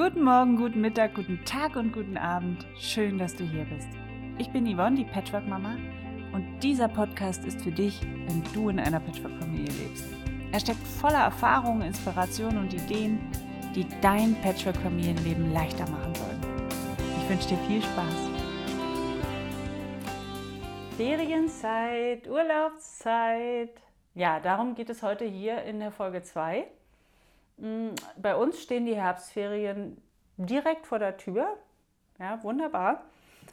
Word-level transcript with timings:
Guten 0.00 0.22
Morgen, 0.22 0.54
guten 0.54 0.80
Mittag, 0.80 1.16
guten 1.16 1.44
Tag 1.44 1.74
und 1.74 1.92
guten 1.92 2.16
Abend. 2.16 2.64
Schön, 2.78 3.18
dass 3.18 3.34
du 3.34 3.42
hier 3.42 3.64
bist. 3.64 3.88
Ich 4.38 4.48
bin 4.50 4.64
Yvonne, 4.64 4.94
die 4.94 5.04
Patchwork-Mama, 5.04 5.74
und 6.32 6.60
dieser 6.60 6.86
Podcast 6.86 7.44
ist 7.44 7.60
für 7.62 7.72
dich, 7.72 8.00
wenn 8.02 8.44
du 8.54 8.68
in 8.68 8.78
einer 8.78 9.00
Patchwork-Familie 9.00 9.72
lebst. 9.72 10.04
Er 10.52 10.60
steckt 10.60 10.86
voller 10.86 11.18
Erfahrungen, 11.18 11.82
Inspirationen 11.82 12.58
und 12.58 12.72
Ideen, 12.72 13.18
die 13.74 13.88
dein 14.00 14.40
Patchwork-Familienleben 14.40 15.52
leichter 15.52 15.90
machen 15.90 16.14
sollen. 16.14 16.40
Ich 17.20 17.28
wünsche 17.28 17.48
dir 17.48 17.58
viel 17.66 17.82
Spaß. 17.82 18.30
Ferienzeit, 20.96 22.28
Urlaubszeit. 22.28 23.72
Ja, 24.14 24.38
darum 24.38 24.76
geht 24.76 24.90
es 24.90 25.02
heute 25.02 25.24
hier 25.24 25.64
in 25.64 25.80
der 25.80 25.90
Folge 25.90 26.22
2. 26.22 26.68
Mm, 27.58 27.90
bei 28.16 28.34
uns 28.36 28.62
stehen 28.62 28.86
die 28.86 28.96
Herbstferien 28.96 30.00
direkt 30.36 30.86
vor 30.86 30.98
der 30.98 31.16
Tür. 31.16 31.56
Ja, 32.18 32.42
wunderbar. 32.42 33.04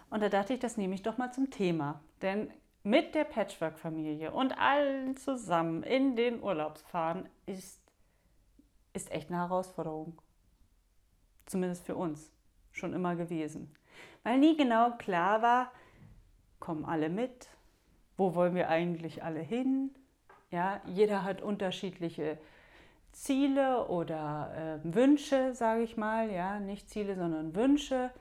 Und 0.09 0.21
da 0.21 0.29
dachte 0.29 0.53
ich, 0.53 0.59
das 0.59 0.77
nehme 0.77 0.95
ich 0.95 1.03
doch 1.03 1.17
mal 1.17 1.31
zum 1.31 1.49
Thema. 1.49 2.01
Denn 2.21 2.51
mit 2.83 3.15
der 3.15 3.23
Patchwork-Familie 3.23 4.31
und 4.31 4.57
allen 4.59 5.17
zusammen 5.17 5.83
in 5.83 6.15
den 6.15 6.41
Urlaubsfahren 6.41 7.27
ist, 7.47 7.81
ist 8.93 9.11
echt 9.11 9.29
eine 9.29 9.39
Herausforderung. 9.39 10.21
Zumindest 11.45 11.85
für 11.85 11.95
uns 11.95 12.31
schon 12.71 12.93
immer 12.93 13.15
gewesen. 13.15 13.73
Weil 14.23 14.39
nie 14.39 14.55
genau 14.55 14.91
klar 14.97 15.41
war, 15.41 15.71
kommen 16.59 16.85
alle 16.85 17.09
mit? 17.09 17.49
Wo 18.17 18.35
wollen 18.35 18.55
wir 18.55 18.69
eigentlich 18.69 19.23
alle 19.23 19.41
hin? 19.41 19.93
Ja, 20.51 20.81
jeder 20.85 21.23
hat 21.23 21.41
unterschiedliche 21.41 22.37
Ziele 23.15 23.87
oder 23.87 24.51
äh, 24.83 24.93
Wünsche, 24.93 25.55
sage 25.55 25.83
ich 25.83 25.95
mal, 25.95 26.29
ja, 26.29 26.59
nicht 26.59 26.89
Ziele, 26.89 27.15
sondern 27.15 27.55
Wünsche. 27.55 28.11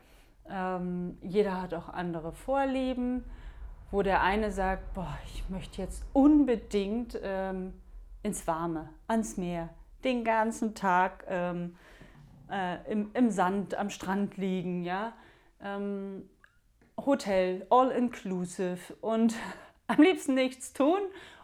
Ähm, 0.49 1.19
jeder 1.21 1.61
hat 1.61 1.75
auch 1.75 1.89
andere 1.89 2.33
Vorlieben, 2.33 3.25
wo 3.91 4.03
der 4.03 4.23
eine 4.23 4.53
sagt, 4.53 4.95
boah, 4.95 5.19
ich 5.27 5.51
möchte 5.51 5.83
jetzt 5.83 6.05
unbedingt 6.13 7.19
ähm, 7.23 7.75
ins 8.23 8.47
Warme, 8.47 8.89
ans 9.09 9.37
Meer, 9.37 9.69
den 10.05 10.23
ganzen 10.23 10.77
Tag 10.77 11.25
ähm, 11.29 11.77
äh, 12.49 12.77
im, 12.91 13.11
im, 13.15 13.31
Sand, 13.31 13.75
am 13.75 13.91
Strand 13.91 14.37
liegen, 14.37 14.85
ja. 14.85 15.13
Ähm, 15.61 16.29
Hotel, 16.97 17.67
all 17.69 17.91
inclusive 17.91 18.95
und 19.01 19.35
am 19.89 20.01
liebsten 20.01 20.35
nichts 20.35 20.73
tun 20.73 21.01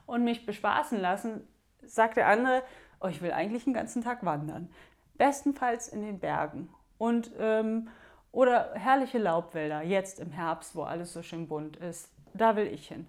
und 0.07 0.23
mich 0.23 0.47
bespaßen 0.47 1.01
lassen, 1.01 1.49
sagt 1.83 2.17
der 2.17 2.29
andere, 2.29 2.63
oh, 3.01 3.09
ich 3.09 3.23
will 3.23 3.33
eigentlich 3.33 3.65
den 3.65 3.75
ganzen 3.75 4.03
Tag 4.03 4.25
wandern. 4.25 4.71
Bestenfalls 5.17 5.89
in 5.89 6.03
den 6.03 6.19
Bergen. 6.19 6.69
Und, 6.99 7.33
ähm, 7.39 7.89
oder 8.33 8.73
herrliche 8.75 9.19
Laubwälder, 9.19 9.83
jetzt 9.83 10.21
im 10.21 10.31
Herbst, 10.31 10.77
wo 10.77 10.83
alles 10.83 11.13
so 11.13 11.23
schön 11.23 11.49
bunt 11.49 11.77
ist. 11.79 12.11
Da 12.35 12.57
will 12.57 12.67
ich 12.67 12.89
hin. 12.89 13.07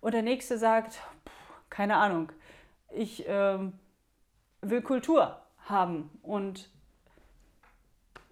Und 0.00 0.14
der 0.14 0.22
nächste 0.22 0.58
sagt, 0.58 1.00
keine 1.68 1.96
Ahnung, 1.96 2.32
ich 2.90 3.24
ähm, 3.26 3.74
will 4.60 4.82
Kultur 4.82 5.40
haben 5.66 6.10
und 6.22 6.70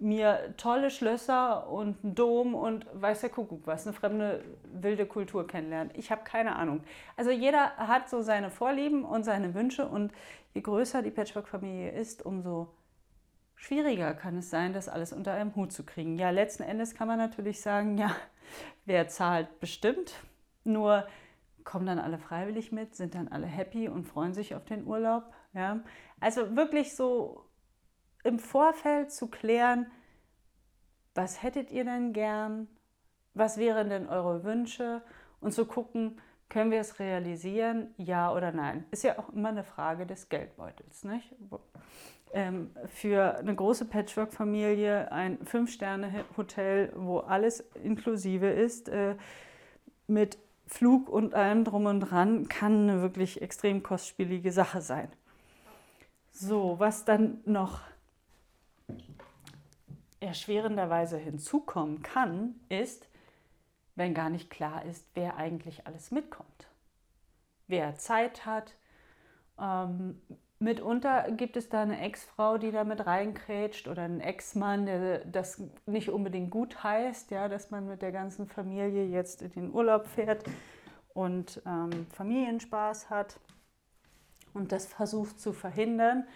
mir 0.00 0.54
tolle 0.56 0.90
Schlösser 0.90 1.68
und 1.68 2.02
einen 2.02 2.14
Dom 2.14 2.54
und 2.54 2.86
weiß 2.94 3.20
der 3.20 3.30
Kuckuck 3.30 3.66
was, 3.66 3.86
eine 3.86 3.94
fremde 3.94 4.42
wilde 4.64 5.06
Kultur 5.06 5.46
kennenlernen. 5.46 5.92
Ich 5.94 6.10
habe 6.10 6.22
keine 6.24 6.56
Ahnung. 6.56 6.82
Also 7.16 7.30
jeder 7.30 7.76
hat 7.76 8.08
so 8.08 8.22
seine 8.22 8.50
Vorlieben 8.50 9.04
und 9.04 9.24
seine 9.24 9.54
Wünsche 9.54 9.86
und 9.86 10.10
je 10.54 10.62
größer 10.62 11.02
die 11.02 11.10
Patchwork-Familie 11.10 11.90
ist, 11.90 12.24
umso 12.24 12.68
schwieriger 13.56 14.14
kann 14.14 14.38
es 14.38 14.48
sein, 14.48 14.72
das 14.72 14.88
alles 14.88 15.12
unter 15.12 15.34
einem 15.34 15.54
Hut 15.54 15.70
zu 15.70 15.84
kriegen. 15.84 16.16
Ja, 16.16 16.30
letzten 16.30 16.62
Endes 16.62 16.94
kann 16.94 17.06
man 17.06 17.18
natürlich 17.18 17.60
sagen, 17.60 17.98
ja, 17.98 18.16
wer 18.86 19.06
zahlt 19.08 19.60
bestimmt, 19.60 20.14
nur 20.64 21.06
kommen 21.64 21.84
dann 21.84 21.98
alle 21.98 22.18
freiwillig 22.18 22.72
mit, 22.72 22.94
sind 22.96 23.14
dann 23.14 23.28
alle 23.28 23.46
happy 23.46 23.88
und 23.88 24.04
freuen 24.04 24.32
sich 24.32 24.54
auf 24.54 24.64
den 24.64 24.86
Urlaub. 24.86 25.24
Ja? 25.52 25.80
Also 26.20 26.56
wirklich 26.56 26.96
so 26.96 27.44
im 28.24 28.38
Vorfeld 28.38 29.12
zu 29.12 29.28
klären, 29.28 29.86
was 31.14 31.42
hättet 31.42 31.70
ihr 31.70 31.84
denn 31.84 32.12
gern, 32.12 32.68
was 33.34 33.58
wären 33.58 33.88
denn 33.88 34.08
eure 34.08 34.44
Wünsche 34.44 35.02
und 35.40 35.52
zu 35.52 35.66
gucken, 35.66 36.20
können 36.48 36.70
wir 36.70 36.80
es 36.80 36.98
realisieren, 36.98 37.94
ja 37.96 38.32
oder 38.32 38.52
nein. 38.52 38.84
Ist 38.90 39.04
ja 39.04 39.18
auch 39.18 39.30
immer 39.30 39.50
eine 39.50 39.64
Frage 39.64 40.04
des 40.04 40.28
Geldbeutels. 40.28 41.04
Nicht? 41.04 41.34
Ähm, 42.32 42.70
für 42.88 43.36
eine 43.36 43.54
große 43.54 43.86
Patchwork-Familie 43.86 45.10
ein 45.10 45.38
Fünf-Sterne-Hotel, 45.44 46.92
wo 46.96 47.18
alles 47.20 47.60
inklusive 47.82 48.48
ist, 48.48 48.88
äh, 48.88 49.16
mit 50.06 50.38
Flug 50.66 51.08
und 51.08 51.34
allem 51.34 51.64
drum 51.64 51.86
und 51.86 52.00
dran, 52.00 52.48
kann 52.48 52.88
eine 52.88 53.02
wirklich 53.02 53.42
extrem 53.42 53.82
kostspielige 53.82 54.52
Sache 54.52 54.80
sein. 54.80 55.08
So, 56.30 56.76
was 56.78 57.04
dann 57.04 57.40
noch 57.44 57.80
erschwerenderweise 60.20 61.16
hinzukommen 61.16 62.02
kann, 62.02 62.54
ist, 62.68 63.08
wenn 63.94 64.14
gar 64.14 64.30
nicht 64.30 64.50
klar 64.50 64.84
ist, 64.84 65.06
wer 65.14 65.36
eigentlich 65.36 65.86
alles 65.86 66.10
mitkommt. 66.10 66.68
Wer 67.66 67.96
Zeit 67.96 68.46
hat. 68.46 68.76
Ähm, 69.58 70.20
mitunter 70.58 71.30
gibt 71.32 71.56
es 71.56 71.68
da 71.68 71.82
eine 71.82 72.00
Ex-Frau, 72.00 72.58
die 72.58 72.70
da 72.70 72.84
mit 72.84 73.06
reinkrätscht 73.06 73.88
oder 73.88 74.02
einen 74.02 74.20
Ex-Mann, 74.20 74.86
der 74.86 75.24
das 75.24 75.62
nicht 75.86 76.10
unbedingt 76.10 76.50
gut 76.50 76.82
heißt, 76.82 77.30
ja, 77.30 77.48
dass 77.48 77.70
man 77.70 77.86
mit 77.86 78.02
der 78.02 78.12
ganzen 78.12 78.46
Familie 78.46 79.06
jetzt 79.06 79.42
in 79.42 79.52
den 79.52 79.72
Urlaub 79.72 80.06
fährt 80.06 80.44
und 81.14 81.62
ähm, 81.66 82.06
Familienspaß 82.12 83.10
hat 83.10 83.38
und 84.52 84.72
das 84.72 84.86
versucht 84.86 85.40
zu 85.40 85.52
verhindern. 85.52 86.26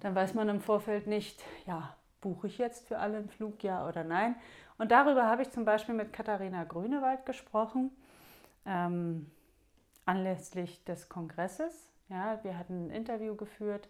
Dann 0.00 0.14
weiß 0.14 0.34
man 0.34 0.48
im 0.48 0.60
Vorfeld 0.60 1.06
nicht, 1.06 1.42
ja, 1.66 1.96
buche 2.20 2.46
ich 2.46 2.58
jetzt 2.58 2.86
für 2.86 2.98
alle 2.98 3.18
einen 3.18 3.28
Flug, 3.28 3.62
ja 3.62 3.88
oder 3.88 4.04
nein. 4.04 4.36
Und 4.78 4.90
darüber 4.90 5.26
habe 5.26 5.42
ich 5.42 5.50
zum 5.50 5.64
Beispiel 5.64 5.94
mit 5.94 6.12
Katharina 6.12 6.64
Grünewald 6.64 7.24
gesprochen, 7.24 7.90
ähm, 8.66 9.30
anlässlich 10.04 10.84
des 10.84 11.08
Kongresses. 11.08 11.88
Ja, 12.08 12.38
wir 12.42 12.58
hatten 12.58 12.88
ein 12.88 12.90
Interview 12.90 13.34
geführt 13.34 13.88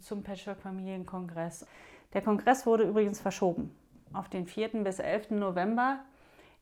zum 0.00 0.22
Patchwork-Familienkongress. 0.22 1.66
Der 2.12 2.22
Kongress 2.22 2.66
wurde 2.66 2.84
übrigens 2.84 3.20
verschoben 3.20 3.74
auf 4.12 4.28
den 4.28 4.46
4. 4.46 4.84
bis 4.84 4.98
11. 4.98 5.30
November. 5.32 6.00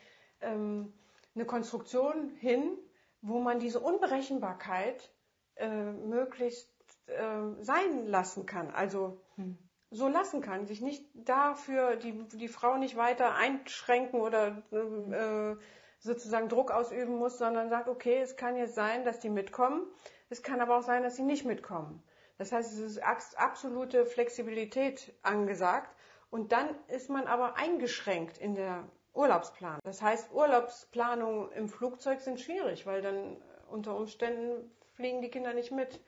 ähm, 0.41 0.93
eine 1.35 1.45
Konstruktion 1.45 2.29
hin, 2.39 2.77
wo 3.21 3.39
man 3.39 3.59
diese 3.59 3.79
Unberechenbarkeit 3.79 5.11
äh, 5.55 5.91
möglichst 5.91 6.71
äh, 7.07 7.63
sein 7.63 8.07
lassen 8.07 8.45
kann. 8.45 8.71
Also 8.71 9.21
mhm 9.35 9.57
so 9.95 10.07
lassen 10.07 10.41
kann, 10.41 10.65
sich 10.67 10.81
nicht 10.81 11.05
dafür 11.13 11.95
die, 11.95 12.27
die 12.33 12.47
Frau 12.47 12.77
nicht 12.77 12.97
weiter 12.97 13.35
einschränken 13.35 14.19
oder 14.19 14.61
äh, 14.71 15.55
sozusagen 15.99 16.49
Druck 16.49 16.71
ausüben 16.71 17.17
muss, 17.17 17.37
sondern 17.37 17.69
sagt, 17.69 17.87
okay, 17.87 18.19
es 18.21 18.35
kann 18.35 18.55
jetzt 18.57 18.75
sein, 18.75 19.05
dass 19.05 19.19
die 19.19 19.29
mitkommen, 19.29 19.87
es 20.29 20.43
kann 20.43 20.61
aber 20.61 20.77
auch 20.77 20.83
sein, 20.83 21.03
dass 21.03 21.15
sie 21.15 21.23
nicht 21.23 21.45
mitkommen. 21.45 22.03
Das 22.37 22.51
heißt, 22.51 22.73
es 22.73 22.79
ist 22.79 23.03
absolute 23.37 24.05
Flexibilität 24.05 25.13
angesagt 25.23 25.95
und 26.29 26.51
dann 26.51 26.67
ist 26.87 27.09
man 27.09 27.27
aber 27.27 27.55
eingeschränkt 27.55 28.37
in 28.37 28.55
der 28.55 28.83
Urlaubsplanung. 29.13 29.79
Das 29.85 30.01
heißt, 30.01 30.33
Urlaubsplanungen 30.33 31.51
im 31.53 31.69
Flugzeug 31.69 32.19
sind 32.19 32.41
schwierig, 32.41 32.85
weil 32.85 33.01
dann 33.01 33.41
unter 33.69 33.95
Umständen 33.95 34.69
fliegen 34.95 35.21
die 35.21 35.29
Kinder 35.29 35.53
nicht 35.53 35.71
mit. 35.71 36.01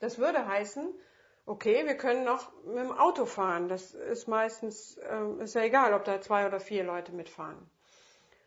Das 0.00 0.18
würde 0.18 0.46
heißen, 0.46 0.92
okay, 1.46 1.86
wir 1.86 1.96
können 1.96 2.24
noch 2.24 2.52
mit 2.64 2.78
dem 2.78 2.92
Auto 2.92 3.26
fahren. 3.26 3.68
Das 3.68 3.94
ist 3.94 4.28
meistens, 4.28 4.96
äh, 4.96 5.42
ist 5.42 5.54
ja 5.54 5.62
egal, 5.62 5.94
ob 5.94 6.04
da 6.04 6.20
zwei 6.20 6.46
oder 6.46 6.60
vier 6.60 6.84
Leute 6.84 7.12
mitfahren. 7.12 7.70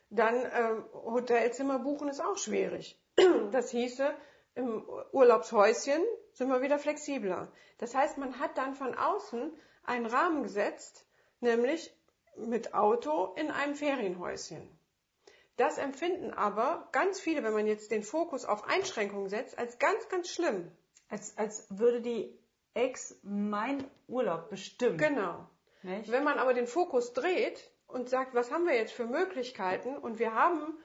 Dann 0.09 0.35
äh, 0.35 0.75
Hotelzimmer 0.93 1.79
buchen 1.79 2.07
ist 2.07 2.21
auch 2.21 2.37
schwierig. 2.37 2.99
Das 3.51 3.71
hieße, 3.71 4.13
im 4.55 4.83
Urlaubshäuschen 5.11 6.01
sind 6.33 6.49
wir 6.49 6.61
wieder 6.61 6.79
flexibler. 6.79 7.51
Das 7.77 7.95
heißt, 7.95 8.17
man 8.17 8.39
hat 8.39 8.57
dann 8.57 8.75
von 8.75 8.95
außen 8.95 9.53
einen 9.83 10.05
Rahmen 10.05 10.43
gesetzt, 10.43 11.05
nämlich 11.39 11.95
mit 12.35 12.73
Auto 12.73 13.33
in 13.35 13.51
einem 13.51 13.75
Ferienhäuschen. 13.75 14.77
Das 15.55 15.77
empfinden 15.77 16.33
aber 16.33 16.87
ganz 16.91 17.19
viele, 17.19 17.43
wenn 17.43 17.53
man 17.53 17.65
jetzt 17.65 17.91
den 17.91 18.03
Fokus 18.03 18.45
auf 18.45 18.63
Einschränkungen 18.65 19.29
setzt, 19.29 19.57
als 19.57 19.79
ganz, 19.79 20.07
ganz 20.09 20.29
schlimm. 20.29 20.71
Als, 21.09 21.37
als 21.37 21.67
würde 21.69 22.01
die 22.01 22.37
Ex 22.77 23.19
mein 23.23 23.83
Urlaub 24.07 24.49
bestimmen. 24.49 24.97
Genau. 24.97 25.47
Nicht? 25.83 26.11
Wenn 26.11 26.23
man 26.23 26.37
aber 26.37 26.53
den 26.53 26.67
Fokus 26.67 27.13
dreht 27.13 27.71
und 27.87 28.09
sagt, 28.09 28.33
was 28.33 28.51
haben 28.51 28.65
wir 28.65 28.75
jetzt 28.75 28.93
für 28.93 29.05
Möglichkeiten 29.05 29.97
und 29.97 30.19
wir 30.19 30.33
haben 30.33 30.77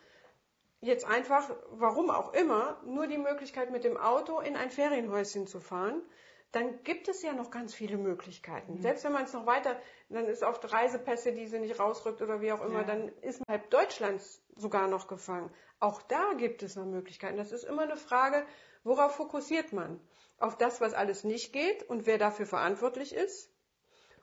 jetzt 0.81 1.05
einfach, 1.05 1.51
warum 1.71 2.11
auch 2.11 2.33
immer, 2.35 2.81
nur 2.85 3.07
die 3.07 3.19
Möglichkeit 3.19 3.71
mit 3.71 3.85
dem 3.85 3.97
Auto 3.97 4.41
in 4.41 4.57
ein 4.57 4.71
Ferienhäuschen 4.71 5.47
zu 5.47 5.61
fahren, 5.61 6.03
dann 6.51 6.83
gibt 6.83 7.09
es 7.09 7.23
ja 7.23 7.33
noch 7.33 7.51
ganz 7.51 7.75
viele 7.75 7.97
Möglichkeiten. 7.97 8.75
Mhm. 8.75 8.83
Selbst 8.83 9.05
wenn 9.05 9.13
man 9.13 9.25
es 9.25 9.33
noch 9.33 9.47
weiter, 9.47 9.81
dann 10.09 10.27
ist 10.27 10.43
oft 10.43 10.71
Reisepässe, 10.73 11.33
die 11.33 11.47
sie 11.47 11.61
nicht 11.61 11.79
rausrückt 11.79 12.21
oder 12.21 12.41
wie 12.41 12.53
auch 12.53 12.65
immer, 12.65 12.81
ja. 12.81 12.85
dann 12.85 13.09
ist 13.21 13.41
man 13.41 13.59
halb 13.59 13.71
Deutschlands 13.71 14.42
sogar 14.57 14.89
noch 14.89 15.09
gefangen. 15.09 15.51
Auch 15.81 16.03
da 16.03 16.35
gibt 16.35 16.63
es 16.63 16.77
noch 16.77 16.87
Möglichkeiten. 16.87 17.37
Das 17.37 17.53
ist 17.53 17.65
immer 17.65 17.83
eine 17.83 17.97
Frage, 17.97 18.47
worauf 18.85 19.17
fokussiert 19.17 19.73
man? 19.73 20.01
Auf 20.39 20.57
das, 20.57 20.81
was 20.81 20.95
alles 20.95 21.25
nicht 21.25 21.53
geht 21.53 21.83
und 21.89 22.07
wer 22.07 22.19
dafür 22.19 22.47
verantwortlich 22.47 23.15
ist? 23.15 23.51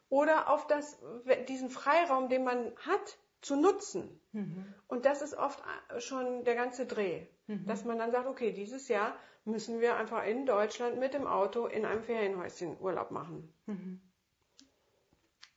Oder 0.09 0.49
auf 0.49 0.67
das, 0.67 0.99
diesen 1.47 1.69
Freiraum, 1.69 2.29
den 2.29 2.43
man 2.43 2.75
hat, 2.77 3.17
zu 3.41 3.55
nutzen. 3.55 4.19
Mhm. 4.31 4.65
Und 4.87 5.05
das 5.05 5.21
ist 5.21 5.33
oft 5.33 5.61
schon 5.99 6.43
der 6.43 6.55
ganze 6.55 6.85
Dreh, 6.85 7.25
mhm. 7.47 7.65
dass 7.65 7.85
man 7.85 7.97
dann 7.97 8.11
sagt, 8.11 8.27
okay, 8.27 8.51
dieses 8.51 8.87
Jahr 8.87 9.15
müssen 9.45 9.79
wir 9.79 9.95
einfach 9.95 10.25
in 10.25 10.45
Deutschland 10.45 10.99
mit 10.99 11.13
dem 11.13 11.25
Auto 11.25 11.65
in 11.65 11.85
einem 11.85 12.03
Ferienhäuschen 12.03 12.79
Urlaub 12.79 13.11
machen. 13.11 13.53
Mhm. 13.65 14.01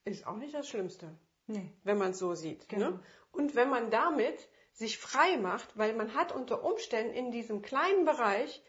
Ist 0.04 0.26
auch 0.26 0.36
nicht 0.36 0.54
das 0.54 0.68
Schlimmste, 0.68 1.16
nee. 1.46 1.72
wenn 1.84 1.98
man 1.98 2.10
es 2.10 2.18
so 2.18 2.34
sieht. 2.34 2.70
Ne? 2.72 2.78
Genau. 2.78 2.90
Ne? 2.90 3.00
Und 3.32 3.54
wenn 3.54 3.70
man 3.70 3.90
damit 3.90 4.48
sich 4.72 4.98
frei 4.98 5.36
macht, 5.36 5.76
weil 5.76 5.94
man 5.94 6.14
hat 6.14 6.32
unter 6.32 6.64
Umständen 6.64 7.14
in 7.14 7.30
diesem 7.30 7.62
kleinen 7.62 8.04
Bereich 8.04 8.62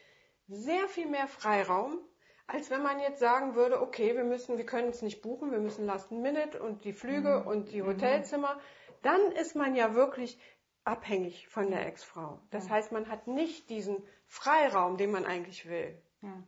sehr 0.47 0.87
viel 0.87 1.07
mehr 1.07 1.27
Freiraum, 1.27 1.99
als 2.47 2.69
wenn 2.69 2.83
man 2.83 2.99
jetzt 2.99 3.19
sagen 3.19 3.55
würde, 3.55 3.81
okay, 3.81 4.15
wir 4.15 4.23
müssen, 4.23 4.57
wir 4.57 4.65
können 4.65 4.89
es 4.89 5.01
nicht 5.01 5.21
buchen, 5.21 5.51
wir 5.51 5.59
müssen 5.59 5.85
Last 5.85 6.11
Minute 6.11 6.61
und 6.61 6.83
die 6.83 6.93
Flüge 6.93 7.39
mhm. 7.41 7.47
und 7.47 7.71
die 7.71 7.81
mhm. 7.81 7.87
Hotelzimmer. 7.87 8.59
Dann 9.01 9.31
ist 9.31 9.55
man 9.55 9.75
ja 9.75 9.95
wirklich 9.95 10.39
abhängig 10.83 11.47
von 11.47 11.71
der 11.71 11.87
Ex-Frau. 11.87 12.39
Das 12.51 12.65
ja. 12.65 12.71
heißt, 12.71 12.91
man 12.91 13.09
hat 13.09 13.27
nicht 13.27 13.69
diesen 13.69 14.03
Freiraum, 14.27 14.97
den 14.97 15.11
man 15.11 15.25
eigentlich 15.25 15.67
will. 15.69 15.97
Ja. 16.21 16.43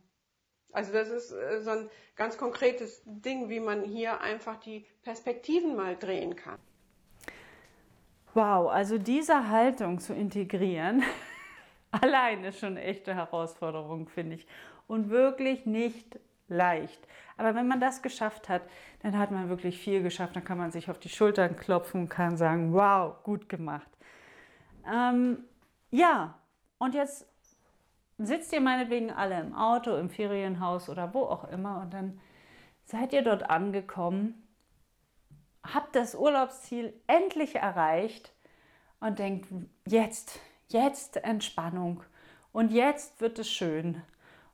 Also 0.71 0.91
das 0.91 1.07
ist 1.07 1.31
äh, 1.31 1.61
so 1.61 1.69
ein 1.71 1.89
ganz 2.15 2.37
konkretes 2.37 3.01
Ding, 3.05 3.49
wie 3.49 3.61
man 3.61 3.83
hier 3.83 4.19
einfach 4.19 4.57
die 4.57 4.85
Perspektiven 5.03 5.75
mal 5.75 5.95
drehen 5.95 6.35
kann. 6.35 6.59
Wow, 8.35 8.69
also 8.69 8.97
diese 8.97 9.49
Haltung 9.49 9.99
zu 9.99 10.13
integrieren, 10.13 11.03
allein 11.91 12.43
ist 12.43 12.59
schon 12.59 12.71
eine 12.71 12.83
echte 12.83 13.15
Herausforderung, 13.15 14.09
finde 14.09 14.35
ich. 14.35 14.45
Und 14.87 15.09
wirklich 15.09 15.65
nicht 15.65 16.19
leicht. 16.49 17.07
Aber 17.37 17.55
wenn 17.55 17.65
man 17.65 17.79
das 17.79 18.01
geschafft 18.01 18.49
hat, 18.49 18.61
dann 19.03 19.17
hat 19.17 19.31
man 19.31 19.47
wirklich 19.47 19.79
viel 19.79 20.03
geschafft. 20.03 20.35
Dann 20.35 20.43
kann 20.43 20.57
man 20.57 20.71
sich 20.71 20.91
auf 20.91 20.99
die 20.99 21.07
Schultern 21.07 21.55
klopfen 21.55 22.01
und 22.01 22.09
kann 22.09 22.35
sagen, 22.35 22.73
wow, 22.73 23.23
gut 23.23 23.47
gemacht. 23.47 23.89
Ähm, 24.85 25.37
ja, 25.91 26.37
und 26.77 26.93
jetzt 26.93 27.25
sitzt 28.17 28.51
ihr 28.51 28.59
meinetwegen 28.59 29.11
alle 29.11 29.39
im 29.39 29.55
Auto, 29.55 29.95
im 29.95 30.09
Ferienhaus 30.09 30.89
oder 30.89 31.13
wo 31.13 31.21
auch 31.21 31.49
immer 31.49 31.79
und 31.81 31.93
dann 31.93 32.19
seid 32.83 33.13
ihr 33.13 33.23
dort 33.23 33.49
angekommen, 33.49 34.44
habt 35.73 35.95
das 35.95 36.15
Urlaubsziel 36.15 36.93
endlich 37.07 37.55
erreicht 37.55 38.33
und 38.99 39.19
denkt, 39.19 39.47
jetzt, 39.87 40.39
jetzt 40.69 41.17
Entspannung 41.17 42.03
und 42.51 42.71
jetzt 42.71 43.21
wird 43.21 43.39
es 43.39 43.49
schön 43.49 44.01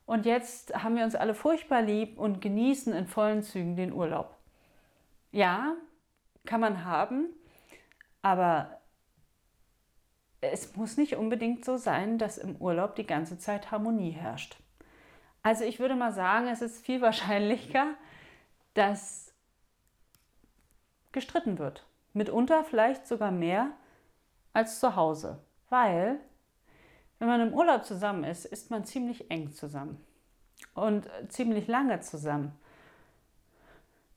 und 0.06 0.26
jetzt 0.26 0.74
haben 0.82 0.96
wir 0.96 1.04
uns 1.04 1.14
alle 1.14 1.34
furchtbar 1.34 1.82
lieb 1.82 2.18
und 2.18 2.40
genießen 2.40 2.92
in 2.92 3.06
vollen 3.06 3.42
Zügen 3.42 3.76
den 3.76 3.92
Urlaub. 3.92 4.36
Ja, 5.30 5.74
kann 6.44 6.60
man 6.60 6.84
haben, 6.84 7.28
aber 8.20 8.80
es 10.40 10.74
muss 10.76 10.96
nicht 10.96 11.16
unbedingt 11.16 11.64
so 11.64 11.76
sein, 11.76 12.18
dass 12.18 12.36
im 12.36 12.56
Urlaub 12.56 12.96
die 12.96 13.06
ganze 13.06 13.38
Zeit 13.38 13.70
Harmonie 13.70 14.10
herrscht. 14.10 14.56
Also 15.42 15.64
ich 15.64 15.78
würde 15.78 15.94
mal 15.94 16.12
sagen, 16.12 16.48
es 16.48 16.62
ist 16.62 16.84
viel 16.84 17.00
wahrscheinlicher, 17.02 17.94
dass 18.74 19.31
gestritten 21.12 21.58
wird. 21.58 21.86
Mitunter 22.12 22.64
vielleicht 22.64 23.06
sogar 23.06 23.30
mehr 23.30 23.70
als 24.52 24.80
zu 24.80 24.96
Hause. 24.96 25.38
Weil, 25.68 26.20
wenn 27.18 27.28
man 27.28 27.40
im 27.40 27.54
Urlaub 27.54 27.84
zusammen 27.84 28.24
ist, 28.24 28.44
ist 28.44 28.70
man 28.70 28.84
ziemlich 28.84 29.30
eng 29.30 29.52
zusammen. 29.52 30.04
Und 30.74 31.08
ziemlich 31.28 31.66
lange 31.66 32.00
zusammen. 32.00 32.52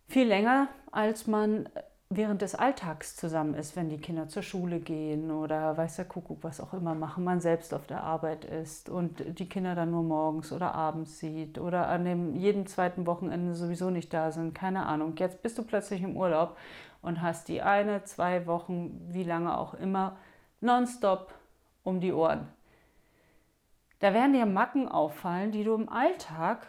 Viel 0.08 0.28
länger, 0.28 0.68
als 0.92 1.28
man 1.28 1.70
während 2.10 2.42
des 2.42 2.54
Alltags 2.54 3.16
zusammen 3.16 3.56
ist, 3.56 3.76
wenn 3.76 3.90
die 3.90 3.98
Kinder 3.98 4.28
zur 4.28 4.44
Schule 4.44 4.80
gehen 4.80 5.32
oder 5.32 5.76
weiß 5.76 5.96
der 5.96 6.06
Kuckuck, 6.06 6.44
was 6.44 6.62
auch 6.62 6.74
immer 6.74 6.94
machen, 6.94 7.24
man 7.24 7.42
selbst 7.42 7.74
auf 7.74 7.88
der 7.88 8.04
Arbeit 8.04 8.46
ist 8.46 8.90
und 8.90 9.40
die 9.40 9.50
Kinder 9.50 9.74
dann 9.74 9.92
nur 9.92 10.04
morgens 10.04 10.52
oder 10.52 10.76
abends 10.76 11.20
sieht 11.20 11.58
oder 11.58 11.88
an 11.88 12.06
dem 12.06 12.36
jeden 12.36 12.68
zweiten 12.68 13.08
Wochenende 13.08 13.56
sowieso 13.56 13.90
nicht 13.90 14.14
da 14.14 14.32
sind, 14.32 14.54
keine 14.54 14.86
Ahnung. 14.86 15.16
Jetzt 15.18 15.42
bist 15.42 15.58
du 15.58 15.64
plötzlich 15.64 16.04
im 16.04 16.16
Urlaub 16.16 16.58
und 17.02 17.22
hast 17.22 17.48
die 17.48 17.62
eine, 17.62 18.04
zwei 18.04 18.46
Wochen, 18.46 19.02
wie 19.10 19.24
lange 19.24 19.58
auch 19.58 19.74
immer, 19.74 20.18
nonstop 20.62 21.34
um 21.84 22.00
die 22.02 22.14
Ohren. 22.14 22.48
Da 24.00 24.14
werden 24.14 24.34
dir 24.34 24.46
Macken 24.46 24.88
auffallen, 24.88 25.52
die 25.52 25.64
du 25.64 25.74
im 25.74 25.90
Alltag 25.90 26.68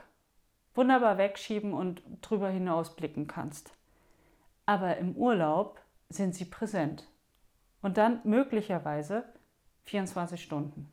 wunderbar 0.74 1.18
wegschieben 1.18 1.74
und 1.74 2.02
drüber 2.22 2.48
hinaus 2.48 2.96
blicken 2.96 3.26
kannst 3.26 3.75
aber 4.66 4.96
im 4.98 5.16
Urlaub 5.16 5.80
sind 6.08 6.34
sie 6.34 6.44
präsent. 6.44 7.08
Und 7.82 7.96
dann 7.96 8.20
möglicherweise 8.24 9.24
24 9.84 10.42
Stunden. 10.42 10.90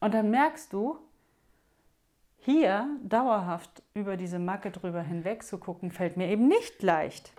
Und 0.00 0.14
dann 0.14 0.30
merkst 0.30 0.72
du, 0.72 0.98
hier 2.38 2.88
dauerhaft 3.02 3.82
über 3.94 4.16
diese 4.16 4.38
Macke 4.38 4.70
drüber 4.70 5.02
hinweg 5.02 5.42
zu 5.42 5.58
gucken, 5.58 5.90
fällt 5.90 6.16
mir 6.16 6.28
eben 6.28 6.46
nicht 6.46 6.82
leicht. 6.82 7.32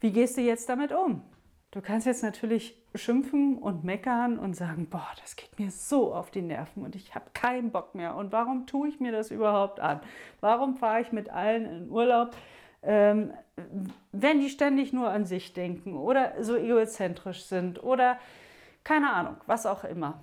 Wie 0.00 0.10
gehst 0.10 0.36
du 0.36 0.40
jetzt 0.40 0.68
damit 0.68 0.92
um? 0.92 1.22
Du 1.74 1.82
kannst 1.82 2.06
jetzt 2.06 2.22
natürlich 2.22 2.80
schimpfen 2.94 3.58
und 3.58 3.82
meckern 3.82 4.38
und 4.38 4.54
sagen, 4.54 4.86
boah, 4.88 5.08
das 5.20 5.34
geht 5.34 5.58
mir 5.58 5.72
so 5.72 6.14
auf 6.14 6.30
die 6.30 6.40
Nerven 6.40 6.84
und 6.84 6.94
ich 6.94 7.16
habe 7.16 7.30
keinen 7.34 7.72
Bock 7.72 7.96
mehr. 7.96 8.14
Und 8.14 8.30
warum 8.30 8.68
tue 8.68 8.86
ich 8.86 9.00
mir 9.00 9.10
das 9.10 9.32
überhaupt 9.32 9.80
an? 9.80 10.00
Warum 10.40 10.76
fahre 10.76 11.00
ich 11.00 11.10
mit 11.10 11.30
allen 11.30 11.66
in 11.66 11.90
Urlaub, 11.90 12.36
ähm, 12.82 13.34
wenn 14.12 14.38
die 14.38 14.50
ständig 14.50 14.92
nur 14.92 15.10
an 15.10 15.24
sich 15.24 15.52
denken 15.52 15.96
oder 15.96 16.44
so 16.44 16.54
egozentrisch 16.54 17.46
sind 17.46 17.82
oder 17.82 18.20
keine 18.84 19.12
Ahnung, 19.12 19.38
was 19.48 19.66
auch 19.66 19.82
immer. 19.82 20.22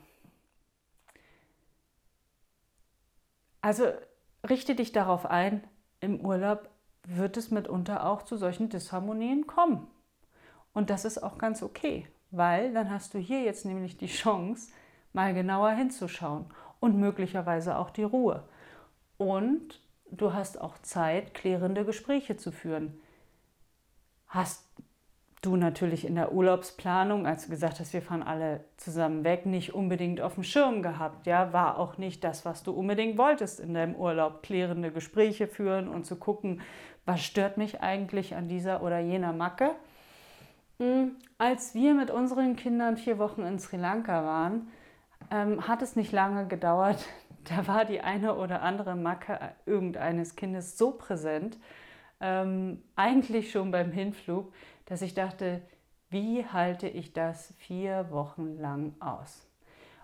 Also 3.60 3.92
richte 4.50 4.74
dich 4.74 4.94
darauf 4.94 5.26
ein, 5.26 5.68
im 6.00 6.22
Urlaub 6.22 6.70
wird 7.06 7.36
es 7.36 7.52
mitunter 7.52 8.06
auch 8.06 8.22
zu 8.22 8.38
solchen 8.38 8.70
Disharmonien 8.70 9.48
kommen. 9.48 9.90
Und 10.74 10.90
das 10.90 11.06
ist 11.06 11.22
auch 11.22 11.38
ganz 11.38 11.64
okay, 11.64 12.08
weil 12.32 12.74
dann 12.74 12.90
hast 12.90 13.14
du 13.14 13.18
hier 13.20 13.44
jetzt 13.44 13.66
nämlich 13.66 13.98
die 13.98 14.08
Chance, 14.08 14.72
mal 15.14 15.34
genauer 15.34 15.72
hinzuschauen 15.72 16.46
und 16.80 16.98
möglicherweise 16.98 17.78
auch 17.78 17.90
die 17.90 18.04
Ruhe. 18.04 18.44
Und 19.18 19.82
du 20.10 20.34
hast 20.34 20.60
auch 20.60 20.78
Zeit, 20.80 21.34
klärende 21.34 21.86
Gespräche 21.86 22.38
zu 22.38 22.52
führen. 22.52 23.00
Hast 24.28 24.66
du 25.42 25.56
natürlich 25.56 26.06
in 26.06 26.16
der 26.16 26.34
Urlaubsplanung, 26.34 27.26
als 27.26 27.46
du 27.46 27.50
gesagt 27.50 27.80
hast, 27.80 27.94
wir 27.94 28.02
fahren 28.02 28.24
alle 28.24 28.64
zusammen 28.78 29.24
weg, 29.24 29.46
nicht 29.46 29.74
unbedingt 29.74 30.22
auf 30.22 30.36
dem 30.36 30.44
Schirm 30.44 30.84
gehabt. 30.84 31.26
Ja, 31.26 31.52
war 31.52 31.80
auch 31.80 31.98
nicht 31.98 32.24
das, 32.24 32.46
was 32.46 32.64
du 32.64 32.72
unbedingt 32.72 33.18
wolltest 33.18 33.60
in 33.60 33.74
deinem 33.74 33.96
Urlaub, 33.96 34.44
klärende 34.44 34.92
Gespräche 34.92 35.48
führen 35.48 35.88
und 35.88 36.06
zu 36.06 36.16
gucken, 36.16 36.62
was 37.06 37.22
stört 37.24 37.58
mich 37.58 37.82
eigentlich 37.82 38.36
an 38.36 38.48
dieser 38.48 38.84
oder 38.84 39.00
jener 39.00 39.34
Macke. 39.34 39.72
Hm, 40.82 41.16
als 41.38 41.76
wir 41.76 41.94
mit 41.94 42.10
unseren 42.10 42.56
Kindern 42.56 42.98
vier 42.98 43.20
Wochen 43.20 43.44
in 43.44 43.60
Sri 43.60 43.78
Lanka 43.78 44.26
waren, 44.26 44.72
ähm, 45.30 45.68
hat 45.68 45.84
es 45.84 45.96
nicht 45.96 46.12
lange 46.12 46.48
gedauert. 46.48 47.06
Da 47.44 47.68
war 47.68 47.86
die 47.86 48.02
eine 48.02 48.36
oder 48.36 48.62
andere 48.62 48.96
Macke 48.96 49.40
irgendeines 49.66 50.36
Kindes 50.36 50.78
so 50.78 50.92
präsent, 50.92 51.58
ähm, 52.20 52.84
eigentlich 52.96 53.50
schon 53.50 53.72
beim 53.72 53.92
Hinflug, 53.92 54.54
dass 54.86 55.02
ich 55.02 55.16
dachte, 55.16 55.64
wie 56.12 56.46
halte 56.46 56.88
ich 56.88 57.14
das 57.14 57.52
vier 57.58 58.12
Wochen 58.12 58.60
lang 58.60 58.94
aus? 59.00 59.50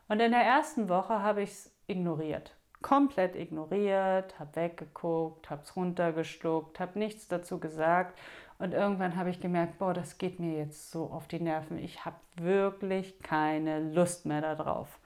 Und 0.08 0.20
in 0.20 0.32
der 0.32 0.42
ersten 0.42 0.90
Woche 0.90 1.22
habe 1.22 1.44
ich 1.44 1.52
es 1.52 1.72
ignoriert. 1.86 2.56
Komplett 2.82 3.36
ignoriert, 3.36 4.40
habe 4.40 4.56
weggeguckt, 4.56 5.52
habe 5.52 5.62
es 5.62 5.76
runtergeschluckt, 5.76 6.80
habe 6.80 6.98
nichts 6.98 7.28
dazu 7.28 7.60
gesagt. 7.60 8.18
Und 8.60 8.74
irgendwann 8.74 9.16
habe 9.16 9.30
ich 9.30 9.40
gemerkt, 9.40 9.78
boah, 9.78 9.94
das 9.94 10.18
geht 10.18 10.40
mir 10.40 10.58
jetzt 10.58 10.92
so 10.92 11.06
auf 11.06 11.28
die 11.28 11.40
Nerven. 11.40 11.78
Ich 11.78 12.06
habe 12.06 12.16
wirklich 12.36 13.20
keine 13.20 13.80
Lust 13.92 14.26
mehr 14.26 14.42
darauf. 14.42 15.00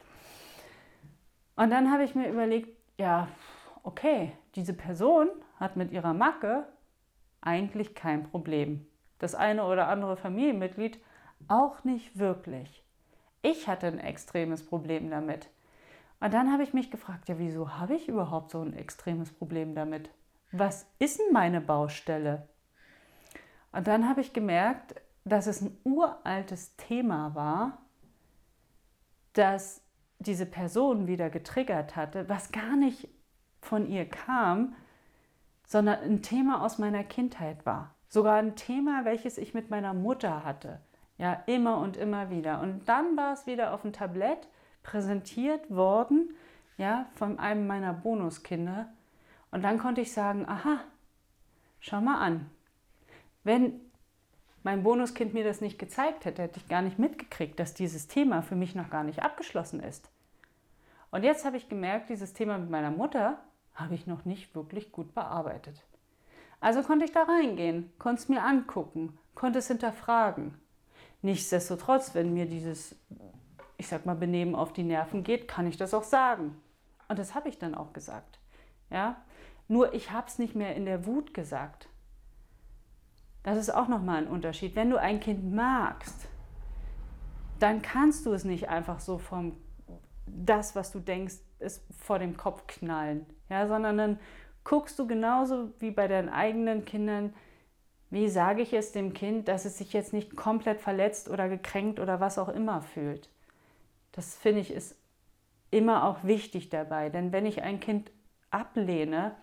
Und 1.55 1.69
dann 1.69 1.91
habe 1.91 2.03
ich 2.03 2.15
mir 2.15 2.29
überlegt, 2.29 2.69
ja, 2.97 3.27
okay, 3.83 4.31
diese 4.55 4.73
Person 4.73 5.29
hat 5.59 5.75
mit 5.75 5.91
ihrer 5.91 6.13
Macke 6.13 6.65
eigentlich 7.41 7.93
kein 7.93 8.23
Problem. 8.23 8.87
Das 9.19 9.35
eine 9.35 9.65
oder 9.65 9.87
andere 9.87 10.15
Familienmitglied 10.15 10.99
auch 11.47 11.83
nicht 11.83 12.17
wirklich. 12.17 12.83
Ich 13.41 13.67
hatte 13.67 13.87
ein 13.87 13.99
extremes 13.99 14.65
Problem 14.65 15.09
damit. 15.09 15.49
Und 16.19 16.33
dann 16.33 16.51
habe 16.51 16.63
ich 16.63 16.73
mich 16.73 16.91
gefragt, 16.91 17.27
ja, 17.27 17.39
wieso 17.39 17.77
habe 17.77 17.95
ich 17.95 18.07
überhaupt 18.07 18.51
so 18.51 18.61
ein 18.61 18.73
extremes 18.73 19.31
Problem 19.31 19.73
damit? 19.73 20.09
Was 20.51 20.87
ist 20.99 21.19
denn 21.19 21.33
meine 21.33 21.61
Baustelle? 21.61 22.47
Und 23.71 23.87
dann 23.87 24.07
habe 24.07 24.21
ich 24.21 24.33
gemerkt, 24.33 24.95
dass 25.23 25.47
es 25.47 25.61
ein 25.61 25.77
uraltes 25.83 26.75
Thema 26.75 27.35
war, 27.35 27.77
das 29.33 29.81
diese 30.19 30.45
Person 30.45 31.07
wieder 31.07 31.29
getriggert 31.29 31.95
hatte, 31.95 32.27
was 32.29 32.51
gar 32.51 32.75
nicht 32.75 33.09
von 33.61 33.87
ihr 33.87 34.05
kam, 34.05 34.75
sondern 35.65 35.99
ein 36.01 36.21
Thema 36.21 36.63
aus 36.65 36.77
meiner 36.77 37.03
Kindheit 37.03 37.65
war. 37.65 37.95
Sogar 38.07 38.35
ein 38.35 38.55
Thema, 38.55 39.05
welches 39.05 39.37
ich 39.37 39.53
mit 39.53 39.69
meiner 39.69 39.93
Mutter 39.93 40.43
hatte. 40.43 40.81
Ja, 41.17 41.43
immer 41.45 41.77
und 41.77 41.97
immer 41.97 42.29
wieder. 42.29 42.59
Und 42.61 42.89
dann 42.89 43.15
war 43.15 43.33
es 43.33 43.45
wieder 43.45 43.73
auf 43.73 43.83
dem 43.83 43.93
Tablett 43.93 44.47
präsentiert 44.83 45.69
worden, 45.69 46.35
ja, 46.77 47.05
von 47.13 47.39
einem 47.39 47.67
meiner 47.67 47.93
Bonuskinder. 47.93 48.89
Und 49.51 49.63
dann 49.63 49.77
konnte 49.77 50.01
ich 50.01 50.11
sagen, 50.11 50.45
aha, 50.47 50.79
schau 51.79 52.01
mal 52.01 52.19
an. 52.19 52.49
Wenn 53.43 53.79
mein 54.63 54.83
Bonuskind 54.83 55.33
mir 55.33 55.43
das 55.43 55.61
nicht 55.61 55.79
gezeigt 55.79 56.25
hätte, 56.25 56.43
hätte 56.43 56.59
ich 56.59 56.67
gar 56.67 56.81
nicht 56.81 56.99
mitgekriegt, 56.99 57.59
dass 57.59 57.73
dieses 57.73 58.07
Thema 58.07 58.41
für 58.41 58.55
mich 58.55 58.75
noch 58.75 58.89
gar 58.89 59.03
nicht 59.03 59.23
abgeschlossen 59.23 59.79
ist. 59.79 60.11
Und 61.09 61.23
jetzt 61.23 61.45
habe 61.45 61.57
ich 61.57 61.67
gemerkt, 61.67 62.09
dieses 62.09 62.33
Thema 62.33 62.57
mit 62.57 62.69
meiner 62.69 62.91
Mutter 62.91 63.39
habe 63.73 63.95
ich 63.95 64.07
noch 64.07 64.25
nicht 64.25 64.55
wirklich 64.55 64.91
gut 64.91 65.13
bearbeitet. 65.13 65.83
Also 66.59 66.83
konnte 66.83 67.05
ich 67.05 67.11
da 67.11 67.23
reingehen, 67.23 67.91
konnte 67.97 68.21
es 68.21 68.29
mir 68.29 68.43
angucken, 68.43 69.17
konnte 69.33 69.59
es 69.59 69.67
hinterfragen. 69.67 70.53
Nichtsdestotrotz, 71.23 72.13
wenn 72.13 72.33
mir 72.33 72.45
dieses, 72.45 72.95
ich 73.77 73.87
sag 73.87 74.05
mal, 74.05 74.15
Benehmen 74.15 74.55
auf 74.55 74.73
die 74.73 74.83
Nerven 74.83 75.23
geht, 75.23 75.47
kann 75.47 75.67
ich 75.67 75.77
das 75.77 75.93
auch 75.93 76.03
sagen. 76.03 76.61
Und 77.07 77.19
das 77.19 77.35
habe 77.35 77.49
ich 77.49 77.57
dann 77.57 77.75
auch 77.75 77.93
gesagt. 77.93 78.39
Ja? 78.89 79.21
Nur 79.67 79.93
ich 79.93 80.11
habe 80.11 80.27
es 80.27 80.37
nicht 80.37 80.55
mehr 80.55 80.75
in 80.75 80.85
der 80.85 81.05
Wut 81.05 81.33
gesagt. 81.33 81.89
Das 83.43 83.57
ist 83.57 83.73
auch 83.73 83.87
nochmal 83.87 84.17
ein 84.23 84.27
Unterschied. 84.27 84.75
Wenn 84.75 84.89
du 84.89 84.97
ein 84.97 85.19
Kind 85.19 85.51
magst, 85.53 86.27
dann 87.59 87.81
kannst 87.81 88.25
du 88.25 88.33
es 88.33 88.43
nicht 88.43 88.69
einfach 88.69 88.99
so 88.99 89.17
vom 89.17 89.57
das, 90.25 90.75
was 90.75 90.91
du 90.91 90.99
denkst, 90.99 91.35
ist 91.59 91.83
vor 91.97 92.19
dem 92.19 92.37
Kopf 92.37 92.65
knallen, 92.67 93.25
ja, 93.49 93.67
sondern 93.67 93.97
dann 93.97 94.19
guckst 94.63 94.97
du 94.97 95.07
genauso 95.07 95.71
wie 95.79 95.91
bei 95.91 96.07
deinen 96.07 96.29
eigenen 96.29 96.85
Kindern, 96.85 97.33
wie 98.09 98.29
sage 98.29 98.61
ich 98.61 98.73
es 98.73 98.91
dem 98.91 99.13
Kind, 99.13 99.47
dass 99.47 99.65
es 99.65 99.77
sich 99.77 99.93
jetzt 99.93 100.13
nicht 100.13 100.35
komplett 100.35 100.81
verletzt 100.81 101.29
oder 101.29 101.49
gekränkt 101.49 101.99
oder 101.99 102.19
was 102.19 102.37
auch 102.37 102.49
immer 102.49 102.81
fühlt. 102.81 103.29
Das 104.11 104.35
finde 104.35 104.61
ich 104.61 104.71
ist 104.71 104.97
immer 105.69 106.05
auch 106.05 106.23
wichtig 106.23 106.69
dabei, 106.69 107.09
denn 107.09 107.31
wenn 107.31 107.45
ich 107.45 107.61
ein 107.63 107.79
Kind 107.79 108.11
ablehne, 108.49 109.35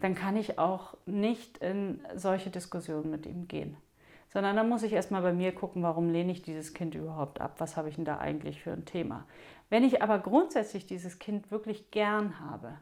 dann 0.00 0.14
kann 0.14 0.36
ich 0.36 0.58
auch 0.58 0.96
nicht 1.06 1.58
in 1.58 2.00
solche 2.14 2.50
Diskussionen 2.50 3.10
mit 3.10 3.26
ihm 3.26 3.48
gehen. 3.48 3.76
Sondern 4.28 4.56
dann 4.56 4.68
muss 4.68 4.82
ich 4.82 4.92
erstmal 4.92 5.22
bei 5.22 5.32
mir 5.32 5.52
gucken, 5.52 5.82
warum 5.82 6.10
lehne 6.10 6.32
ich 6.32 6.42
dieses 6.42 6.72
Kind 6.72 6.94
überhaupt 6.94 7.40
ab? 7.40 7.56
Was 7.58 7.76
habe 7.76 7.88
ich 7.88 7.96
denn 7.96 8.04
da 8.04 8.18
eigentlich 8.18 8.62
für 8.62 8.72
ein 8.72 8.84
Thema? 8.84 9.26
Wenn 9.68 9.84
ich 9.84 10.02
aber 10.02 10.18
grundsätzlich 10.18 10.86
dieses 10.86 11.18
Kind 11.18 11.50
wirklich 11.50 11.90
gern 11.90 12.40
habe, 12.40 12.78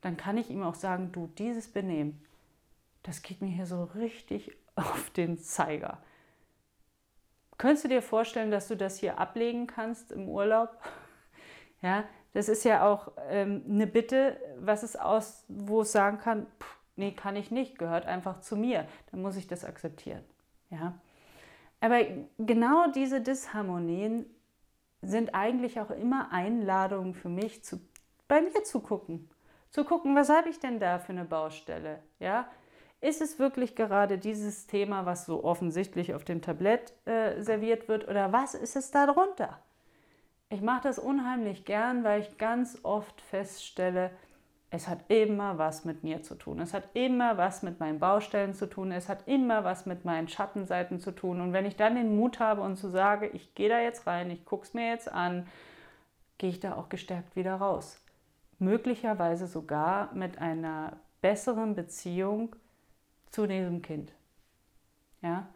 dann 0.00 0.16
kann 0.16 0.38
ich 0.38 0.50
ihm 0.50 0.62
auch 0.62 0.74
sagen, 0.74 1.12
du, 1.12 1.26
dieses 1.38 1.68
Benehmen, 1.68 2.24
das 3.02 3.22
geht 3.22 3.40
mir 3.40 3.48
hier 3.48 3.66
so 3.66 3.84
richtig 3.84 4.56
auf 4.74 5.10
den 5.10 5.38
Zeiger. 5.38 5.98
Könntest 7.58 7.84
du 7.84 7.88
dir 7.88 8.02
vorstellen, 8.02 8.50
dass 8.50 8.68
du 8.68 8.76
das 8.76 8.98
hier 8.98 9.18
ablegen 9.18 9.66
kannst 9.66 10.12
im 10.12 10.28
Urlaub? 10.28 10.70
Ja, 11.82 12.04
das 12.36 12.48
ist 12.48 12.64
ja 12.64 12.86
auch 12.86 13.12
ähm, 13.28 13.62
eine 13.68 13.86
Bitte, 13.86 14.38
was 14.58 14.82
es 14.82 14.96
aus, 14.96 15.44
wo 15.48 15.82
es 15.82 15.92
sagen 15.92 16.18
kann, 16.18 16.46
pff, 16.60 16.76
nee, 16.96 17.12
kann 17.12 17.36
ich 17.36 17.50
nicht, 17.50 17.78
gehört 17.78 18.06
einfach 18.06 18.40
zu 18.40 18.56
mir. 18.56 18.86
Dann 19.10 19.22
muss 19.22 19.36
ich 19.36 19.46
das 19.46 19.64
akzeptieren. 19.64 20.24
Ja. 20.70 20.94
Aber 21.80 22.00
genau 22.38 22.90
diese 22.92 23.20
Disharmonien 23.20 24.26
sind 25.02 25.34
eigentlich 25.34 25.80
auch 25.80 25.90
immer 25.90 26.32
Einladungen 26.32 27.14
für 27.14 27.28
mich, 27.28 27.64
zu, 27.64 27.80
bei 28.28 28.40
mir 28.40 28.64
zu 28.64 28.80
gucken 28.80 29.28
zu 29.76 29.84
gucken, 29.84 30.16
was 30.16 30.30
habe 30.30 30.48
ich 30.48 30.58
denn 30.58 30.80
da 30.80 30.98
für 30.98 31.12
eine 31.12 31.26
Baustelle? 31.26 31.98
Ja? 32.18 32.48
Ist 33.02 33.20
es 33.20 33.38
wirklich 33.38 33.76
gerade 33.76 34.16
dieses 34.16 34.66
Thema, 34.66 35.04
was 35.04 35.26
so 35.26 35.44
offensichtlich 35.44 36.14
auf 36.14 36.24
dem 36.24 36.40
Tablett 36.40 36.94
äh, 37.04 37.42
serviert 37.42 37.86
wird, 37.86 38.08
oder 38.08 38.32
was 38.32 38.54
ist 38.54 38.74
es 38.74 38.90
da 38.90 39.06
drunter? 39.06 39.60
Ich 40.48 40.60
mache 40.60 40.82
das 40.82 40.98
unheimlich 40.98 41.64
gern, 41.64 42.04
weil 42.04 42.20
ich 42.20 42.38
ganz 42.38 42.78
oft 42.82 43.20
feststelle, 43.20 44.10
es 44.70 44.88
hat 44.88 45.04
immer 45.08 45.58
was 45.58 45.84
mit 45.84 46.02
mir 46.02 46.22
zu 46.22 46.34
tun. 46.34 46.60
Es 46.60 46.74
hat 46.74 46.88
immer 46.94 47.36
was 47.36 47.62
mit 47.62 47.80
meinen 47.80 47.98
Baustellen 47.98 48.52
zu 48.52 48.66
tun. 48.66 48.92
Es 48.92 49.08
hat 49.08 49.26
immer 49.26 49.64
was 49.64 49.86
mit 49.86 50.04
meinen 50.04 50.28
Schattenseiten 50.28 51.00
zu 51.00 51.12
tun. 51.12 51.40
Und 51.40 51.52
wenn 51.52 51.66
ich 51.66 51.76
dann 51.76 51.94
den 51.94 52.16
Mut 52.16 52.40
habe 52.40 52.62
und 52.62 52.76
zu 52.76 52.88
so 52.88 52.92
sage, 52.92 53.28
ich 53.28 53.54
gehe 53.54 53.68
da 53.68 53.80
jetzt 53.80 54.06
rein, 54.06 54.30
ich 54.30 54.44
gucke 54.44 54.66
es 54.66 54.74
mir 54.74 54.88
jetzt 54.88 55.10
an, 55.10 55.46
gehe 56.38 56.50
ich 56.50 56.60
da 56.60 56.74
auch 56.74 56.88
gestärkt 56.88 57.36
wieder 57.36 57.54
raus 57.56 58.00
möglicherweise 58.58 59.46
sogar 59.46 60.12
mit 60.14 60.38
einer 60.38 60.96
besseren 61.20 61.74
Beziehung 61.74 62.54
zu 63.30 63.46
diesem 63.46 63.82
Kind. 63.82 64.12
Ja? 65.22 65.48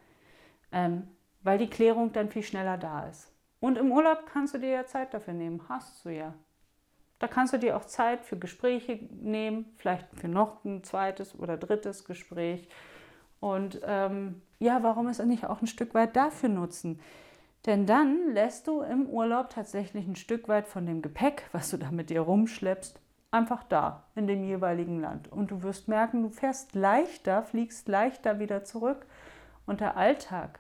Ähm, 0.73 1.09
weil 1.43 1.59
die 1.59 1.71
Klärung 1.71 2.13
dann 2.13 2.29
viel 2.29 2.43
schneller 2.43 2.77
da 2.77 3.07
ist. 3.07 3.33
Und 3.61 3.77
im 3.77 3.93
Urlaub 3.93 4.25
kannst 4.27 4.55
du 4.55 4.59
dir 4.59 4.71
ja 4.71 4.87
Zeit 4.87 5.15
dafür 5.15 5.35
nehmen, 5.35 5.63
hast 5.69 6.05
du 6.05 6.09
ja. 6.09 6.35
Da 7.19 7.29
kannst 7.29 7.53
du 7.53 7.59
dir 7.59 7.77
auch 7.77 7.85
Zeit 7.85 8.25
für 8.25 8.39
Gespräche 8.39 8.99
nehmen, 9.11 9.67
vielleicht 9.77 10.07
für 10.15 10.29
noch 10.29 10.65
ein 10.65 10.83
zweites 10.83 11.39
oder 11.39 11.59
drittes 11.59 12.07
Gespräch. 12.07 12.67
Und 13.41 13.81
ähm, 13.85 14.41
ja, 14.59 14.83
warum 14.83 15.09
es 15.09 15.19
nicht 15.19 15.45
auch 15.45 15.61
ein 15.61 15.67
Stück 15.67 15.93
weit 15.95 16.17
dafür 16.17 16.49
nutzen? 16.49 16.99
Denn 17.67 17.85
dann 17.85 18.33
lässt 18.33 18.67
du 18.67 18.81
im 18.81 19.07
Urlaub 19.07 19.51
tatsächlich 19.51 20.07
ein 20.07 20.17
Stück 20.17 20.49
weit 20.49 20.67
von 20.67 20.87
dem 20.87 21.03
Gepäck, 21.03 21.45
was 21.53 21.69
du 21.71 21.77
da 21.77 21.91
mit 21.91 22.09
dir 22.09 22.23
rumschleppst, 22.23 22.99
einfach 23.31 23.65
da 23.65 24.05
in 24.15 24.27
dem 24.27 24.43
jeweiligen 24.43 24.99
Land. 24.99 25.31
Und 25.31 25.51
du 25.51 25.63
wirst 25.63 25.89
merken, 25.89 26.23
du 26.23 26.31
fährst 26.31 26.75
leichter, 26.75 27.43
fliegst 27.43 27.87
leichter 27.87 28.39
wieder 28.39 28.65
zurück. 28.65 29.05
Und 29.67 29.81
der 29.81 29.99
Alltag 29.99 30.59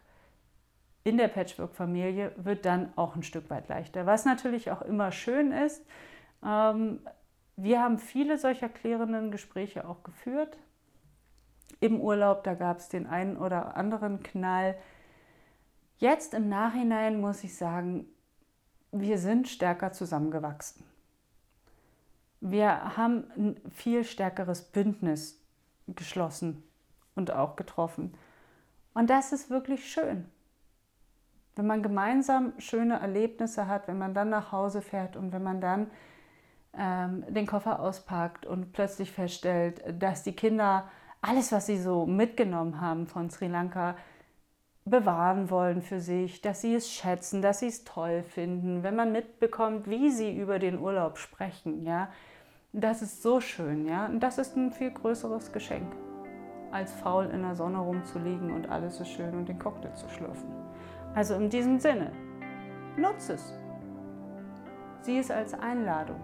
in 1.04 1.16
der 1.16 1.28
Patchwork-Familie 1.28 2.33
wird 2.37 2.64
dann 2.64 2.92
auch 2.97 3.16
ein 3.16 3.23
Stück 3.23 3.49
weit 3.50 3.69
leichter. 3.69 4.07
Was 4.07 4.25
natürlich 4.25 4.71
auch 4.71 4.83
immer 4.83 5.12
schön 5.12 5.52
ist, 5.52 5.85
ähm, 6.45 7.00
wir 7.57 7.83
haben 7.83 7.99
viele 7.99 8.38
solcher 8.38 8.69
klärenden 8.69 9.30
Gespräche 9.30 9.87
auch 9.88 10.02
geführt. 10.02 10.57
Im 11.80 12.00
Urlaub, 12.00 12.45
da 12.45 12.54
gab 12.54 12.78
es 12.78 12.88
den 12.88 13.07
einen 13.07 13.37
oder 13.37 13.76
anderen 13.76 14.23
Knall, 14.23 14.76
Jetzt 16.00 16.33
im 16.33 16.49
Nachhinein 16.49 17.21
muss 17.21 17.45
ich 17.45 17.54
sagen, 17.54 18.07
wir 18.90 19.19
sind 19.19 19.49
stärker 19.49 19.92
zusammengewachsen. 19.92 20.83
Wir 22.40 22.97
haben 22.97 23.30
ein 23.37 23.61
viel 23.71 24.04
stärkeres 24.04 24.62
Bündnis 24.62 25.38
geschlossen 25.87 26.62
und 27.14 27.30
auch 27.33 27.54
getroffen. 27.54 28.14
Und 28.95 29.11
das 29.11 29.33
ist 29.33 29.50
wirklich 29.50 29.92
schön. 29.92 30.25
Wenn 31.57 31.66
man 31.66 31.83
gemeinsam 31.83 32.52
schöne 32.59 33.00
Erlebnisse 33.00 33.66
hat, 33.66 33.88
wenn 33.88 33.99
man 33.99 34.14
dann 34.14 34.30
nach 34.30 34.52
Hause 34.52 34.83
fährt 34.83 35.16
und 35.16 35.33
wenn 35.33 35.42
man 35.42 35.61
dann 35.61 35.90
ähm, 36.76 37.25
den 37.28 37.47
Koffer 37.47 37.80
auspackt 37.80 38.47
und 38.47 38.73
plötzlich 38.73 39.11
feststellt, 39.11 39.83
dass 40.00 40.23
die 40.23 40.35
Kinder 40.35 40.88
alles, 41.23 41.52
was 41.52 41.66
sie 41.66 41.78
so 41.78 42.07
mitgenommen 42.07 42.80
haben 42.80 43.07
von 43.07 43.30
Sri 43.30 43.49
Lanka, 43.49 43.97
bewahren 44.85 45.50
wollen 45.50 45.83
für 45.83 46.00
sich, 46.00 46.40
dass 46.40 46.62
sie 46.62 46.75
es 46.75 46.90
schätzen, 46.90 47.42
dass 47.42 47.61
sie 47.61 47.66
es 47.66 47.85
toll 47.85 48.23
finden, 48.23 48.83
wenn 48.83 48.97
man 48.97 49.12
mitbekommt, 49.12 49.88
wie 49.88 50.11
sie 50.11 50.37
über 50.37 50.59
den 50.59 50.78
Urlaub 50.78 51.19
sprechen, 51.19 51.85
ja. 51.85 52.09
Das 52.73 53.02
ist 53.02 53.23
so 53.23 53.40
schön, 53.40 53.87
ja. 53.87 54.07
Und 54.07 54.21
das 54.21 54.38
ist 54.38 54.57
ein 54.57 54.73
viel 54.73 54.90
größeres 54.92 55.52
Geschenk, 55.52 55.92
als 56.71 56.92
faul 56.92 57.26
in 57.26 57.42
der 57.42 57.57
Sonne 57.57 57.78
rumzuliegen 57.78 58.52
und 58.52 58.69
alles 58.69 59.00
ist 59.00 59.09
schön 59.09 59.35
und 59.35 59.49
den 59.49 59.59
Cocktail 59.59 59.95
zu 59.95 60.09
schlürfen. 60.09 60.49
Also 61.14 61.34
in 61.34 61.50
diesem 61.50 61.78
Sinne, 61.78 62.12
nutze 62.96 63.34
es. 63.34 63.52
Sieh 65.02 65.18
es 65.18 65.30
als 65.30 65.54
Einladung 65.54 66.20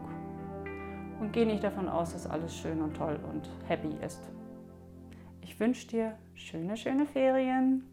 und 1.18 1.32
geh 1.32 1.44
nicht 1.44 1.64
davon 1.64 1.88
aus, 1.88 2.12
dass 2.12 2.26
alles 2.26 2.56
schön 2.56 2.80
und 2.82 2.96
toll 2.96 3.18
und 3.30 3.48
happy 3.66 3.96
ist. 4.04 4.22
Ich 5.40 5.58
wünsche 5.58 5.88
dir 5.88 6.18
schöne, 6.34 6.76
schöne 6.76 7.06
Ferien. 7.06 7.84